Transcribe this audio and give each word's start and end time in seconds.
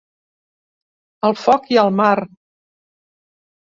El 1.29 1.37
foc 1.43 1.69
i 1.75 1.79
el 1.85 1.93
mar. 2.01 2.11